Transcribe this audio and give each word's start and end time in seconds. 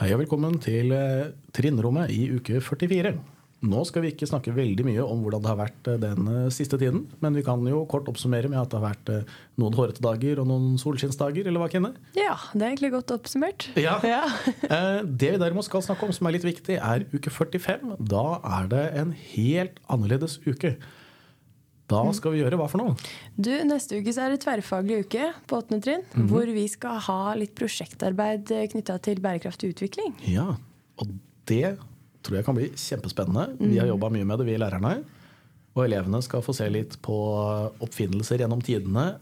Hei 0.00 0.14
og 0.14 0.22
velkommen 0.22 0.54
til 0.64 0.94
eh, 0.96 1.26
trinnrommet 1.52 2.08
i 2.08 2.22
uke 2.32 2.56
44. 2.64 3.10
Nå 3.68 3.80
skal 3.84 4.00
vi 4.00 4.14
ikke 4.14 4.24
snakke 4.30 4.54
veldig 4.56 4.86
mye 4.86 5.02
om 5.04 5.20
hvordan 5.20 5.42
det 5.44 5.50
har 5.50 5.58
vært 5.58 5.90
eh, 5.92 5.98
den 6.00 6.30
eh, 6.32 6.46
siste 6.56 6.78
tiden, 6.80 7.02
men 7.20 7.36
vi 7.36 7.42
kan 7.44 7.60
jo 7.68 7.82
kort 7.84 8.08
oppsummere 8.08 8.48
med 8.48 8.56
at 8.62 8.70
det 8.72 8.78
har 8.78 8.94
vært 8.94 9.28
noen 9.60 9.76
hårete 9.76 10.00
dager 10.00 10.40
og 10.40 10.48
noen 10.48 10.80
solskinnsdager, 10.80 11.50
eller 11.50 11.60
hva, 11.60 11.68
Kenne? 11.68 11.90
Ja, 12.16 12.38
det 12.54 12.62
er 12.62 12.70
egentlig 12.70 12.94
godt 12.94 13.12
oppsummert. 13.18 13.68
Ja. 13.76 13.98
ja. 14.14 14.22
Det 15.04 15.34
vi 15.34 15.42
derimot 15.44 15.68
skal 15.68 15.84
snakke 15.84 16.08
om 16.08 16.16
som 16.16 16.30
er 16.30 16.38
litt 16.38 16.48
viktig, 16.48 16.80
er 16.80 17.04
uke 17.12 17.28
45. 17.36 17.98
Da 18.00 18.24
er 18.56 18.72
det 18.72 18.86
en 19.02 19.12
helt 19.34 19.84
annerledes 19.84 20.40
uke. 20.48 20.78
Da 21.90 22.02
skal 22.16 22.34
vi 22.36 22.42
gjøre 22.42 22.58
hva 22.60 22.68
for 22.70 22.82
noe? 22.82 22.96
Du, 23.36 23.50
Neste 23.68 23.98
uke 24.00 24.14
så 24.14 24.24
er 24.26 24.34
det 24.34 24.42
tverrfaglig 24.44 25.02
uke 25.06 25.30
på 25.50 25.58
åttende 25.60 25.82
trinn, 25.84 26.04
hvor 26.30 26.46
vi 26.54 26.66
skal 26.70 27.00
ha 27.08 27.20
litt 27.38 27.54
prosjektarbeid 27.58 28.52
knytta 28.72 28.98
til 29.04 29.22
bærekraftig 29.24 29.74
utvikling. 29.74 30.14
Ja, 30.30 30.52
og 31.00 31.16
det 31.50 31.76
tror 32.22 32.36
jeg 32.40 32.46
kan 32.46 32.58
bli 32.58 32.68
kjempespennende. 32.76 33.56
Vi 33.58 33.78
har 33.80 33.88
jobba 33.90 34.10
mye 34.12 34.28
med 34.28 34.42
det, 34.42 34.46
vi 34.50 34.58
lærerne. 34.60 35.00
Og 35.76 35.84
elevene 35.86 36.18
skal 36.22 36.42
få 36.44 36.54
se 36.56 36.66
litt 36.70 36.96
på 37.04 37.16
oppfinnelser 37.82 38.42
gjennom 38.42 38.62
tidene. 38.64 39.12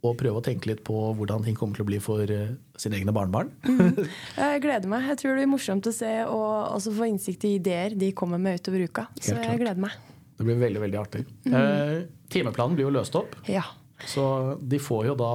Og 0.00 0.14
prøve 0.16 0.40
å 0.40 0.44
tenke 0.44 0.70
litt 0.70 0.80
på 0.86 0.96
hvordan 1.12 1.44
ting 1.44 1.56
kommer 1.58 1.76
til 1.76 1.84
å 1.84 1.88
bli 1.90 1.98
for 2.00 2.24
eh, 2.24 2.54
sine 2.80 2.96
egne 2.96 3.12
barnebarn. 3.12 3.50
Jeg 4.40 4.62
gleder 4.64 4.88
meg. 4.88 5.04
Jeg 5.12 5.20
tror 5.20 5.34
det 5.34 5.42
blir 5.42 5.50
morsomt 5.52 5.90
å 5.90 5.92
se 5.92 6.12
og 6.24 6.46
også 6.78 6.94
få 6.96 7.10
innsikt 7.10 7.44
i 7.44 7.58
ideer 7.58 7.96
de 8.00 8.08
kommer 8.16 8.40
med 8.40 8.62
utover 8.62 8.86
uka. 8.88 9.04
Så 9.20 9.34
klart. 9.36 9.50
jeg 9.50 9.60
gleder 9.60 9.84
meg. 9.84 9.98
Det 10.40 10.46
blir 10.48 10.56
veldig 10.56 10.80
veldig 10.80 10.96
artig. 10.96 11.26
Eh, 11.44 11.96
timeplanen 12.32 12.78
blir 12.78 12.88
jo 12.88 12.94
løst 12.94 13.16
opp. 13.20 13.36
Ja. 13.50 13.66
Så 14.08 14.24
de 14.64 14.78
får 14.80 15.10
jo 15.10 15.14
da 15.20 15.32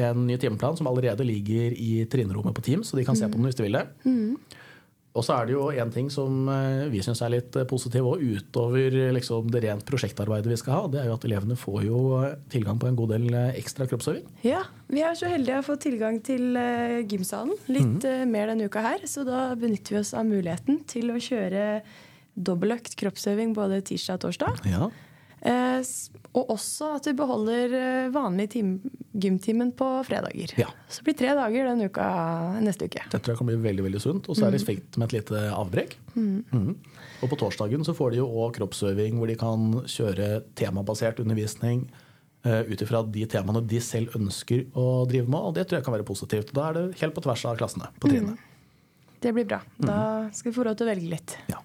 en 0.00 0.24
ny 0.24 0.38
timeplan 0.40 0.78
som 0.78 0.88
allerede 0.88 1.26
ligger 1.28 1.76
i 1.76 2.06
trinnrommet 2.08 2.56
på 2.56 2.64
Teams, 2.64 2.88
så 2.88 2.96
de 2.96 3.04
kan 3.04 3.18
se 3.18 3.28
på 3.28 3.36
den 3.36 3.44
hvis 3.50 3.58
de 3.60 3.66
vil 3.66 3.76
det. 3.76 3.84
Og 5.14 5.22
så 5.22 5.36
er 5.36 5.46
det 5.46 5.54
jo 5.54 5.66
en 5.70 5.92
ting 5.94 6.08
som 6.10 6.48
eh, 6.50 6.88
vi 6.90 6.98
syns 7.06 7.20
er 7.22 7.30
litt 7.36 7.54
eh, 7.54 7.66
positiv 7.70 8.06
òg, 8.10 8.22
utover 8.34 8.96
liksom 9.14 9.46
det 9.52 9.60
rent 9.62 9.84
prosjektarbeidet 9.86 10.50
vi 10.50 10.58
skal 10.58 10.74
ha. 10.74 10.88
Det 10.90 11.00
er 11.02 11.06
jo 11.06 11.14
at 11.14 11.26
elevene 11.28 11.58
får 11.58 11.84
jo 11.86 12.00
eh, 12.18 12.32
tilgang 12.50 12.80
på 12.82 12.88
en 12.90 12.98
god 12.98 13.14
del 13.14 13.28
eh, 13.30 13.52
ekstra 13.60 13.86
kroppsøving. 13.90 14.26
ja. 14.46 14.64
Vi 14.94 15.00
er 15.02 15.14
så 15.16 15.30
heldige 15.30 15.58
å 15.58 15.64
få 15.64 15.74
tilgang 15.80 16.18
til 16.22 16.58
eh, 16.60 17.00
gymsalen 17.08 17.54
litt 17.72 18.04
mm. 18.04 18.30
mer 18.30 18.50
denne 18.50 18.66
uka 18.68 18.82
her. 18.84 19.06
Så 19.10 19.24
da 19.26 19.46
benytter 19.58 19.96
vi 19.96 20.00
oss 20.02 20.12
av 20.14 20.26
muligheten 20.28 20.82
til 20.90 21.14
å 21.14 21.16
kjøre 21.22 21.64
dobbeltøkt 22.34 22.96
kroppsøving 23.00 23.54
både 23.56 23.80
tirsdag 23.86 24.18
og 24.18 24.28
torsdag. 24.28 24.64
Ja. 24.70 24.88
Eh, 25.44 25.80
og 26.34 26.54
også 26.54 26.94
at 26.96 27.06
vi 27.10 27.12
beholder 27.18 27.74
eh, 27.76 28.12
vanlig 28.14 28.46
tim 28.54 28.78
gymtimen 29.12 29.74
på 29.76 29.86
fredager. 30.08 30.54
Ja. 30.58 30.70
Så 30.88 31.02
det 31.02 31.10
blir 31.10 31.18
tre 31.18 31.34
dager 31.36 31.68
den 31.68 31.84
uka 31.84 32.06
neste 32.64 32.88
uke. 32.88 33.04
Det 33.12 33.20
tror 33.20 33.34
jeg 33.34 33.40
kan 33.42 33.50
bli 33.50 33.58
veldig 33.66 33.84
veldig 33.86 34.00
sunt. 34.02 34.30
Og 34.30 34.38
så 34.38 34.48
er 34.48 34.56
det 34.56 34.64
fint 34.64 34.96
med 34.96 35.10
et 35.10 35.18
lite 35.20 35.42
avbrekk. 35.54 35.98
Mhm. 36.16 36.72
Og 37.22 37.30
på 37.30 37.38
torsdagen 37.40 37.84
så 37.86 37.94
får 37.96 38.12
de 38.12 38.22
jo 38.22 38.30
òg 38.42 38.56
kroppsøving 38.56 39.20
hvor 39.20 39.30
de 39.30 39.36
kan 39.40 39.68
kjøre 39.88 40.42
temabasert 40.58 41.22
undervisning 41.22 41.86
uh, 42.44 42.60
ut 42.68 42.82
ifra 42.84 43.00
de 43.06 43.22
temaene 43.30 43.62
de 43.64 43.80
selv 43.80 44.16
ønsker 44.18 44.66
å 44.76 45.06
drive 45.08 45.30
med. 45.30 45.38
Og 45.40 45.54
det 45.56 45.64
tror 45.68 45.78
jeg 45.78 45.86
kan 45.86 45.94
være 45.94 46.08
positivt. 46.08 46.52
Da 46.56 46.68
er 46.68 46.76
det 46.76 46.98
helt 47.00 47.16
på 47.16 47.24
tvers 47.24 47.46
av 47.48 47.56
klassene 47.60 47.88
på 48.02 48.10
trinnet. 48.12 48.42
Det 49.24 49.32
blir 49.32 49.46
bra. 49.48 49.62
Da 49.80 50.00
skal 50.36 50.50
vi 50.50 50.56
få 50.58 50.66
råd 50.68 50.82
til 50.82 50.88
å 50.88 50.90
velge 50.90 51.14
litt. 51.14 51.38
Ja. 51.48 51.62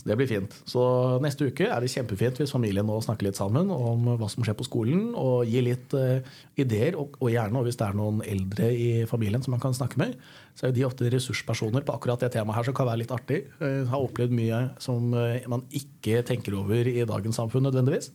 Så 0.00 0.08
det 0.08 0.16
blir 0.18 0.26
fint. 0.26 0.54
Så 0.66 0.82
neste 1.22 1.46
uke 1.46 1.68
er 1.70 1.82
det 1.82 1.92
kjempefint 1.92 2.40
hvis 2.40 2.52
familien 2.54 2.86
nå 2.88 2.96
snakker 3.04 3.28
litt 3.28 3.38
sammen 3.38 3.70
om 3.70 4.08
hva 4.18 4.28
som 4.30 4.42
skjer 4.46 4.56
på 4.58 4.66
skolen, 4.66 5.12
og 5.14 5.46
gir 5.46 5.62
litt 5.66 5.94
uh, 5.94 6.18
ideer. 6.58 6.98
Og, 6.98 7.14
og 7.20 7.30
gjerne 7.30 7.60
og 7.60 7.68
hvis 7.68 7.78
det 7.78 7.86
er 7.86 7.98
noen 7.98 8.22
eldre 8.26 8.70
i 8.74 8.88
familien 9.10 9.44
som 9.44 9.54
man 9.54 9.62
kan 9.62 9.76
snakke 9.76 10.00
med, 10.02 10.16
så 10.58 10.68
er 10.68 10.74
de 10.74 10.86
ofte 10.86 11.10
ressurspersoner 11.12 11.86
på 11.86 11.94
akkurat 11.94 12.24
det 12.26 12.32
temaet 12.34 12.58
her 12.58 12.68
som 12.68 12.76
kan 12.76 12.90
være 12.90 13.04
litt 13.04 13.14
artig. 13.14 13.44
Uh, 13.62 13.84
har 13.90 14.02
opplevd 14.02 14.34
mye 14.34 14.62
som 14.82 15.14
uh, 15.14 15.38
man 15.50 15.66
ikke 15.70 16.24
tenker 16.26 16.58
over 16.58 16.90
i 16.90 17.06
dagens 17.06 17.38
samfunn 17.38 17.68
nødvendigvis. 17.68 18.10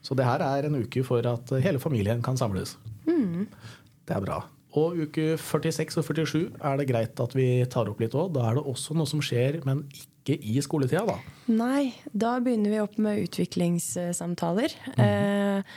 Så 0.00 0.16
det 0.16 0.24
her 0.24 0.40
er 0.40 0.64
en 0.64 0.80
uke 0.80 1.04
for 1.04 1.26
at 1.28 1.52
hele 1.60 1.82
familien 1.82 2.24
kan 2.24 2.40
samles. 2.40 2.78
Det 4.08 4.16
er 4.16 4.24
bra. 4.24 4.40
Og 4.78 5.00
uke 5.02 5.34
46 5.40 5.98
og 5.98 6.06
47 6.06 6.42
er 6.62 6.76
det 6.78 6.86
greit 6.90 7.20
at 7.22 7.32
vi 7.34 7.48
tar 7.70 7.90
opp 7.90 8.02
litt 8.02 8.14
òg. 8.14 8.30
Da 8.36 8.46
er 8.46 8.58
det 8.58 8.66
også 8.70 8.94
noe 8.94 9.08
som 9.10 9.22
skjer, 9.24 9.58
men 9.66 9.82
ikke 9.90 10.36
i 10.38 10.60
skoletida, 10.62 11.02
da. 11.08 11.16
Nei, 11.50 11.90
da 12.12 12.36
begynner 12.42 12.74
vi 12.74 12.82
opp 12.82 12.98
med 13.02 13.24
utviklingssamtaler. 13.24 14.76
Eh, 14.94 15.72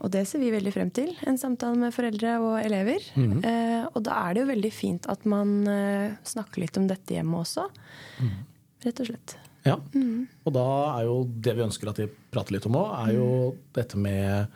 og 0.00 0.12
det 0.14 0.24
ser 0.28 0.40
vi 0.40 0.52
veldig 0.54 0.72
frem 0.72 0.92
til. 0.96 1.12
En 1.28 1.36
samtale 1.40 1.76
med 1.76 1.92
foreldre 1.92 2.38
og 2.40 2.54
elever. 2.62 3.04
Eh, 3.20 3.84
og 3.90 4.00
da 4.06 4.22
er 4.22 4.36
det 4.36 4.44
jo 4.44 4.50
veldig 4.54 4.72
fint 4.72 5.10
at 5.12 5.26
man 5.28 5.58
eh, 5.68 6.16
snakker 6.24 6.64
litt 6.64 6.80
om 6.80 6.88
dette 6.88 7.18
hjemme 7.18 7.42
også. 7.42 7.66
Rett 8.86 9.04
og 9.04 9.10
slett. 9.10 9.36
Ja. 9.66 9.76
Og 9.76 10.54
da 10.56 10.68
er 10.94 11.04
jo 11.10 11.18
det 11.28 11.52
vi 11.58 11.66
ønsker 11.66 11.90
at 11.92 12.00
vi 12.00 12.08
prater 12.32 12.56
litt 12.56 12.64
om 12.70 12.78
òg, 12.80 12.94
er 13.02 13.18
jo 13.18 13.28
dette 13.76 14.00
med 14.00 14.48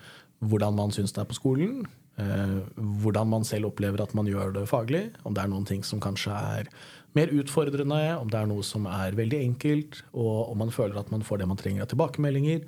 hvordan 0.45 0.77
man 0.79 0.93
syns 0.97 1.13
det 1.13 1.21
er 1.21 1.29
på 1.29 1.37
skolen. 1.37 1.85
Eh, 2.15 2.59
hvordan 2.79 3.27
man 3.27 3.47
selv 3.47 3.73
opplever 3.73 4.03
at 4.05 4.15
man 4.15 4.29
gjør 4.31 4.53
det 4.55 4.69
faglig. 4.71 5.09
Om 5.27 5.35
det 5.35 5.43
er 5.43 5.51
noen 5.51 5.67
ting 5.67 5.83
som 5.87 6.03
kanskje 6.03 6.35
er 6.35 6.71
mer 7.15 7.31
utfordrende, 7.35 8.01
om 8.19 8.31
det 8.31 8.41
er 8.41 8.51
noe 8.51 8.63
som 8.67 8.87
er 8.91 9.17
veldig 9.19 9.41
enkelt, 9.49 10.03
og 10.13 10.51
om 10.53 10.61
man 10.63 10.75
føler 10.75 10.99
at 10.99 11.11
man 11.15 11.23
får 11.27 11.43
det 11.43 11.51
man 11.51 11.59
trenger 11.59 11.87
av 11.87 11.91
tilbakemeldinger. 11.91 12.65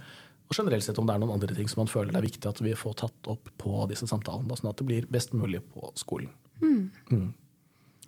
Og 0.46 0.54
generelt 0.54 0.86
sett 0.86 0.98
om 1.02 1.06
det 1.06 1.16
er 1.16 1.22
noen 1.22 1.34
andre 1.34 1.54
ting 1.54 1.70
som 1.70 1.82
man 1.82 1.90
føler 1.90 2.14
det 2.14 2.20
er 2.20 2.28
viktig 2.28 2.50
at 2.50 2.62
vi 2.62 2.74
får 2.78 3.00
tatt 3.02 3.30
opp 3.30 3.50
på 3.58 3.80
disse 3.90 4.06
samtalene, 4.06 4.58
sånn 4.58 4.70
at 4.70 4.78
det 4.78 4.86
blir 4.86 5.08
best 5.10 5.34
mulig 5.34 5.62
på 5.74 5.90
skolen. 5.98 6.30
Mm. 6.62 7.32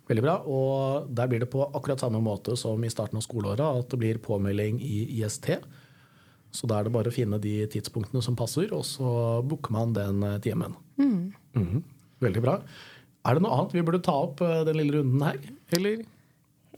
Veldig 0.09 0.23
bra. 0.23 0.37
Og 0.47 1.09
der 1.13 1.27
blir 1.29 1.43
det 1.43 1.51
på 1.51 1.67
akkurat 1.67 2.01
samme 2.01 2.21
måte 2.23 2.55
som 2.59 2.83
i 2.83 2.91
starten 2.91 3.19
av 3.19 3.25
skoleåret, 3.27 3.83
at 3.83 3.91
det 3.91 3.99
blir 3.99 4.23
påmelding 4.23 4.79
i 4.81 5.03
IST. 5.19 5.51
Så 6.51 6.67
da 6.67 6.79
er 6.79 6.87
det 6.87 6.93
bare 6.93 7.11
å 7.11 7.13
finne 7.13 7.37
de 7.41 7.67
tidspunktene 7.69 8.23
som 8.25 8.35
passer, 8.35 8.71
og 8.73 8.81
så 8.87 9.41
booker 9.45 9.71
man 9.75 9.93
den 9.93 10.23
eh, 10.23 10.39
Mm. 10.99 11.33
Mhm. 11.55 11.83
Veldig 12.19 12.41
bra. 12.43 12.61
Er 13.25 13.35
det 13.35 13.43
noe 13.43 13.51
annet 13.55 13.73
vi 13.73 13.81
burde 13.85 14.01
ta 14.03 14.15
opp 14.25 14.41
eh, 14.41 14.63
den 14.67 14.75
lille 14.79 14.97
runden 14.99 15.21
her? 15.21 15.37
Eller? 15.71 16.01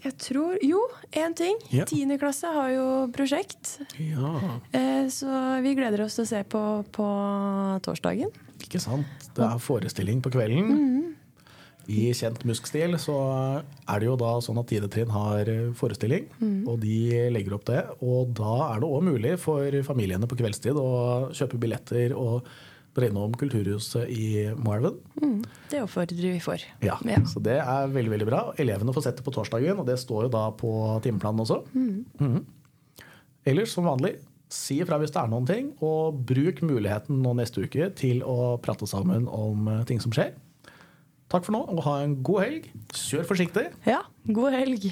Jeg 0.01 0.17
tror 0.17 0.57
Jo, 0.65 0.79
én 1.13 1.35
ting. 1.37 1.57
Tiende 1.85 2.17
klasse 2.17 2.49
har 2.49 2.69
jo 2.73 2.85
prosjekt. 3.13 3.77
Ja, 4.01 4.59
Eh, 4.73 5.05
så 5.13 5.61
vi 5.61 5.75
gleder 5.77 6.01
oss 6.01 6.15
til 6.15 6.25
å 6.25 6.27
se 6.27 6.43
på 6.43 6.61
på 6.91 7.07
torsdagen. 7.85 8.31
ikke 8.61 8.79
sant. 8.81 9.05
Det 9.35 9.43
er 9.45 9.57
forestilling 9.59 10.21
på 10.21 10.31
kvelden. 10.31 11.10
I 11.89 12.11
kjent 12.13 12.43
muskstil 12.47 12.93
så 13.01 13.15
er 13.61 14.01
det 14.01 14.07
jo 14.07 14.17
da 14.19 14.35
sånn 14.43 14.59
at 14.61 14.69
tiendetrinn 14.69 15.09
har 15.13 15.49
forestilling, 15.77 16.27
forestilling, 16.41 16.67
og 16.69 16.79
de 16.81 17.29
legger 17.33 17.55
opp 17.57 17.65
det. 17.69 17.81
Og 18.01 18.33
da 18.37 18.57
er 18.71 18.81
det 18.83 18.89
òg 18.89 19.03
mulig 19.07 19.37
for 19.41 19.81
familiene 19.87 20.29
på 20.29 20.37
kveldstid 20.39 20.77
å 20.79 21.31
kjøpe 21.35 21.59
billetter 21.61 22.15
og 22.17 22.47
dra 22.95 23.07
innom 23.07 23.31
Kulturhuset 23.39 24.09
i 24.11 24.49
Moelven. 24.59 24.97
Mm, 25.21 25.37
det 25.71 25.81
oppfordrer 25.85 26.33
vi 26.35 26.39
for. 26.43 26.59
Ja, 26.83 26.97
Ja. 27.07 27.21
Så 27.25 27.39
det 27.43 27.59
er 27.61 27.87
veldig 27.87 28.11
veldig 28.11 28.27
bra. 28.27 28.41
Elevene 28.59 28.93
får 28.93 29.07
sett 29.07 29.17
det 29.21 29.23
på 29.23 29.31
torsdagen, 29.31 29.79
og 29.79 29.87
det 29.87 29.97
står 29.99 30.27
jo 30.27 30.33
da 30.33 30.49
på 30.51 30.73
timeplanen 31.03 31.45
også. 31.45 31.61
Mm. 31.73 32.43
Ellers, 33.47 33.71
som 33.71 33.87
vanlig, 33.87 34.17
si 34.51 34.81
ifra 34.83 34.99
hvis 34.99 35.13
det 35.15 35.21
er 35.21 35.31
noen 35.31 35.47
ting, 35.47 35.71
og 35.79 36.19
bruk 36.27 36.61
muligheten 36.67 37.21
nå 37.23 37.33
neste 37.39 37.63
uke 37.63 37.87
til 37.95 38.21
å 38.27 38.57
prate 38.61 38.87
sammen 38.89 39.27
om 39.31 39.69
eh, 39.71 39.83
ting 39.87 40.01
som 40.03 40.11
skjer. 40.11 40.33
Takk 41.31 41.45
for 41.47 41.55
nå, 41.55 41.61
og 41.71 41.83
ha 41.87 41.93
en 42.03 42.17
god 42.27 42.41
helg. 42.43 42.65
Kjør 42.91 43.23
forsiktig. 43.29 43.69
ja, 43.87 44.01
god 44.35 44.51
helg. 44.57 44.89